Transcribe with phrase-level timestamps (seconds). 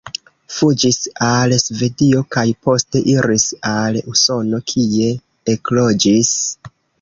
[0.59, 0.95] Fuĝis
[1.25, 5.13] al Svedio kaj poste iris al Usono, kie
[5.55, 6.35] ekloĝis.